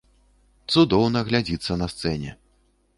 Цудоўна 0.77 1.23
глядзіцца 1.29 1.81
на 1.85 1.95
сцэне. 1.95 2.39